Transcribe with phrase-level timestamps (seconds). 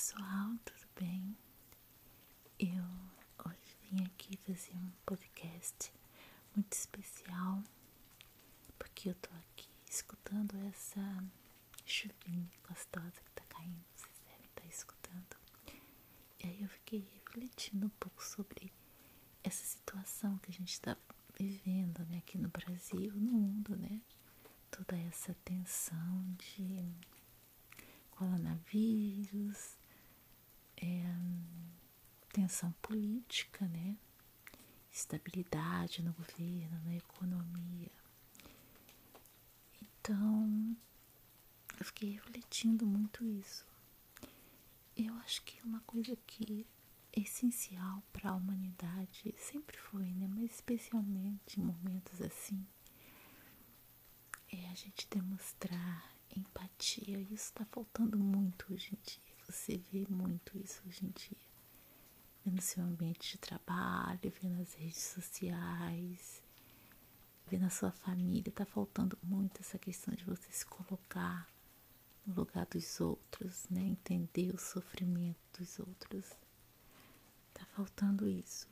[0.00, 1.36] pessoal, tudo bem?
[2.58, 2.82] Eu
[3.44, 5.92] hoje vim aqui fazer um podcast
[6.56, 7.62] muito especial
[8.78, 11.02] porque eu tô aqui escutando essa
[11.84, 15.36] chuvinha gostosa que tá caindo, vocês devem estar tá escutando.
[16.42, 18.72] E aí eu fiquei refletindo um pouco sobre
[19.44, 20.96] essa situação que a gente está
[21.38, 24.00] vivendo né, aqui no Brasil, no mundo, né?
[24.70, 26.90] Toda essa tensão de
[28.12, 29.78] coronavírus,
[30.80, 31.14] é,
[32.32, 33.96] tensão política, né?
[34.90, 37.90] Estabilidade no governo, na economia.
[39.82, 40.76] Então,
[41.78, 43.64] eu fiquei refletindo muito isso.
[44.96, 46.66] Eu acho que uma coisa que
[47.12, 50.26] é essencial para a humanidade sempre foi, né?
[50.28, 52.66] Mas especialmente em momentos assim,
[54.52, 57.18] é a gente demonstrar empatia.
[57.20, 59.29] Isso está faltando muito hoje em dia.
[59.50, 61.36] Você vê muito isso hoje em dia.
[62.44, 66.40] Vê no seu ambiente de trabalho, vê nas redes sociais,
[67.48, 68.48] vê na sua família.
[68.48, 71.48] Está faltando muito essa questão de você se colocar
[72.24, 73.80] no lugar dos outros, né?
[73.82, 76.26] Entender o sofrimento dos outros.
[77.48, 78.68] Está faltando isso.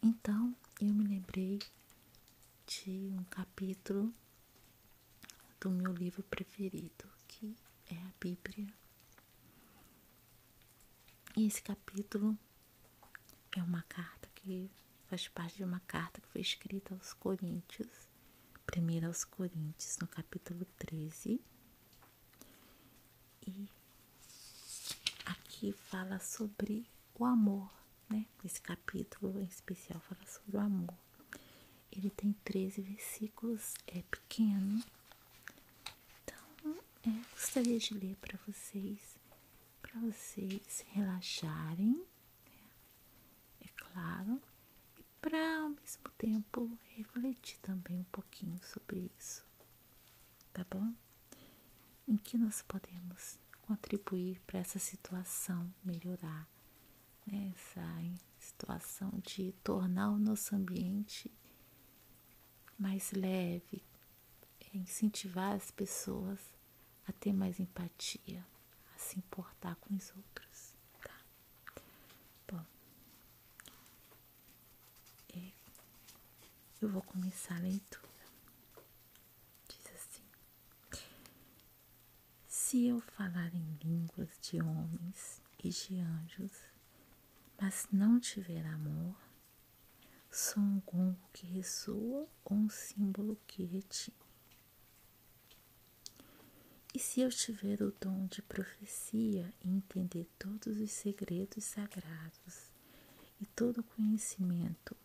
[0.00, 1.58] Então, eu me lembrei
[2.68, 4.14] de um capítulo
[5.60, 7.56] do meu livro preferido, que
[7.90, 8.72] é a Bíblia.
[11.36, 12.38] E esse capítulo
[13.56, 14.70] é uma carta que
[15.08, 17.88] faz parte de uma carta que foi escrita aos Coríntios,
[18.64, 21.40] primeiro aos Coríntios, no capítulo 13.
[23.46, 23.68] E
[25.26, 26.86] aqui fala sobre
[27.18, 27.68] o amor,
[28.08, 28.26] né?
[28.44, 30.94] Esse capítulo em especial fala sobre o amor.
[31.90, 34.82] Ele tem 13 versículos, é pequeno,
[37.06, 39.16] é, gostaria de ler para vocês,
[39.94, 42.04] para vocês relaxarem, né?
[43.60, 44.42] é claro,
[44.98, 49.44] e para ao mesmo tempo refletir também um pouquinho sobre isso,
[50.52, 50.92] tá bom?
[52.08, 56.48] Em que nós podemos contribuir para essa situação melhorar,
[57.24, 57.52] né?
[57.54, 57.86] essa
[58.36, 61.30] situação de tornar o nosso ambiente
[62.76, 63.80] mais leve,
[64.74, 66.40] incentivar as pessoas
[67.06, 68.44] a ter mais empatia,
[69.04, 71.20] se importar com os outros, tá?
[72.48, 72.64] Bom,
[75.34, 75.52] é,
[76.80, 78.08] eu vou começar a leitura.
[79.68, 80.24] Diz assim:
[82.48, 86.52] Se eu falar em línguas de homens e de anjos,
[87.60, 89.14] mas não tiver amor,
[90.30, 94.23] sou um gongo que ressoa ou um símbolo que retine.
[96.94, 102.70] E se eu tiver o dom de profecia e entender todos os segredos sagrados
[103.40, 104.96] e todo o conhecimento,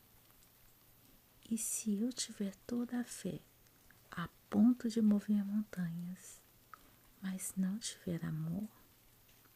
[1.50, 3.40] e se eu tiver toda a fé
[4.12, 6.40] a ponto de mover montanhas,
[7.24, 8.70] mas não tiver amor,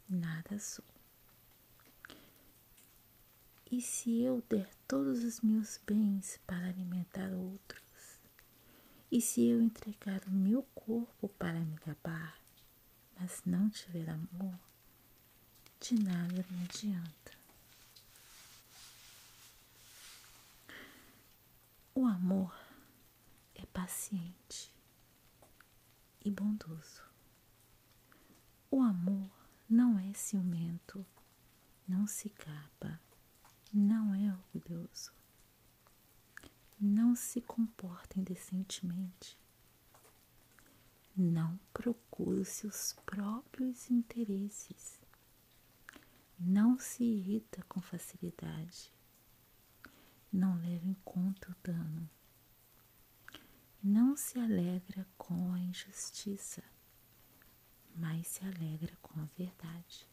[0.09, 0.83] nada sou.
[3.71, 7.82] E se eu der todos os meus bens para alimentar outros,
[9.13, 12.35] e se eu entregar o meu corpo para me gabar,
[13.15, 14.59] mas não tiver amor,
[15.79, 17.31] de nada me adianta.
[21.93, 22.59] O amor
[23.53, 24.73] é paciente
[26.25, 27.03] e bondoso.
[28.71, 29.29] O amor
[29.69, 31.05] não é ciumento,
[31.87, 32.99] não se gaba,
[33.71, 35.22] não é orgulhoso
[36.85, 39.39] não se comporta indecentemente,
[41.15, 45.01] não procura os seus próprios interesses,
[46.37, 48.91] não se irrita com facilidade,
[50.29, 52.09] não leva em conta o dano,
[53.81, 56.61] não se alegra com a injustiça,
[57.95, 60.05] mas se alegra com a verdade.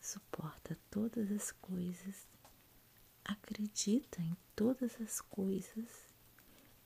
[0.00, 2.26] Suporta todas as coisas
[3.24, 6.14] acredita em todas as coisas,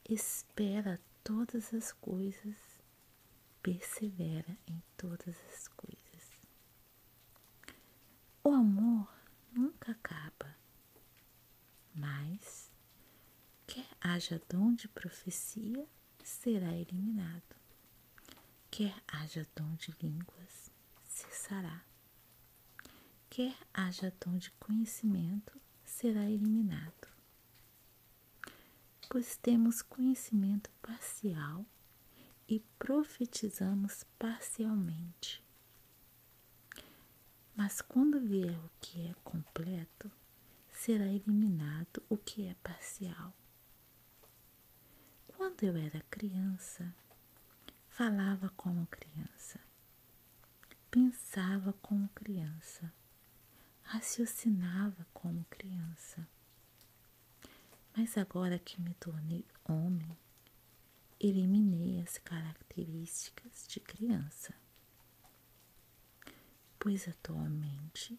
[0.08, 2.56] espera todas as coisas,
[3.62, 6.04] persevera em todas as coisas.
[8.42, 9.08] O amor
[9.52, 10.54] nunca acaba,
[11.94, 12.70] mas
[13.66, 15.88] quer haja dom de profecia,
[16.22, 17.56] será eliminado.
[18.70, 20.70] Quer haja dom de línguas,
[21.04, 21.84] cessará.
[23.30, 25.60] Quer haja dom de conhecimento,
[25.94, 27.08] será eliminado,
[29.08, 31.64] pois temos conhecimento parcial
[32.48, 35.42] e profetizamos parcialmente.
[37.54, 40.10] Mas quando vier o que é completo,
[40.72, 43.32] será eliminado o que é parcial.
[45.28, 46.92] Quando eu era criança,
[47.88, 49.60] falava como criança,
[50.90, 52.92] pensava como criança,
[53.84, 56.26] raciocinava como criança.
[57.96, 60.18] Mas agora que me tornei homem,
[61.20, 64.52] eliminei as características de criança,
[66.78, 68.18] pois atualmente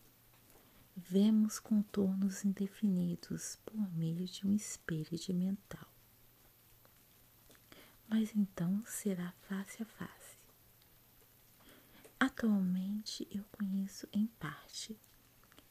[0.96, 5.88] vemos contornos indefinidos por meio de um espelho de mental.
[8.08, 10.38] Mas então será face a face.
[12.18, 14.98] Atualmente eu conheço em parte,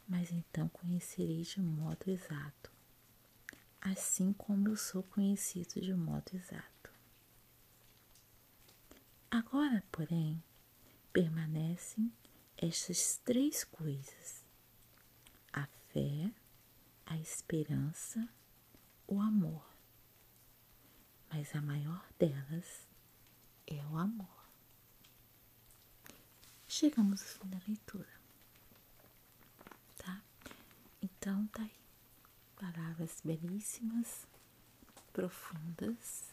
[0.08, 2.70] mas então conhecerei de modo exato,
[3.80, 6.90] assim como eu sou conhecido de modo exato.
[9.30, 10.42] Agora, porém,
[11.12, 12.12] permanecem
[12.56, 14.44] estas três coisas:
[15.52, 16.32] a fé,
[17.06, 18.28] a esperança,
[19.06, 19.64] o amor.
[21.28, 22.86] Mas a maior delas
[23.66, 24.48] é o amor.
[26.68, 28.23] Chegamos ao fim da leitura?
[31.04, 31.70] Então, tá aí.
[32.56, 34.26] Palavras belíssimas,
[35.12, 36.32] profundas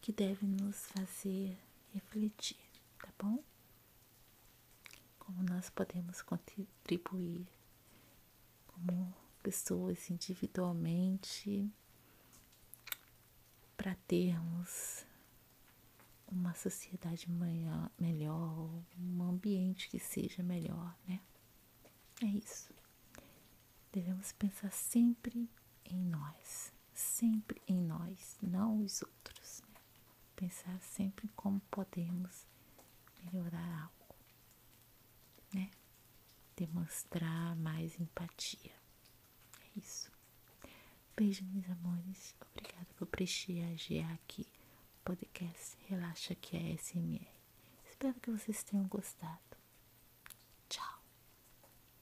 [0.00, 1.56] que deve nos fazer
[1.94, 2.58] refletir,
[2.98, 3.38] tá bom?
[5.20, 7.46] Como nós podemos contribuir
[8.66, 11.70] como pessoas individualmente
[13.76, 15.06] para termos
[16.26, 17.88] uma sociedade melhor,
[18.98, 21.20] um ambiente que seja melhor, né?
[22.20, 22.81] É isso.
[23.92, 25.50] Devemos pensar sempre
[25.84, 29.62] em nós, sempre em nós, não os outros
[30.42, 32.48] pensar sempre em como podemos
[33.22, 34.16] melhorar algo,
[35.54, 35.70] né?
[36.56, 38.72] Demonstrar mais empatia.
[39.60, 40.10] É isso.
[41.16, 42.34] Beijo, meus amores.
[42.50, 44.44] Obrigada por prestigiar aqui
[45.04, 47.28] podcast Relaxa que é SMR.
[47.88, 49.51] Espero que vocês tenham gostado.